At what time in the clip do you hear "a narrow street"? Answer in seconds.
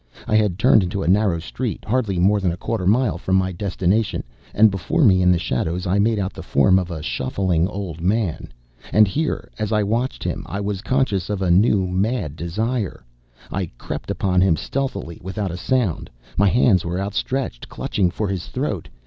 1.03-1.85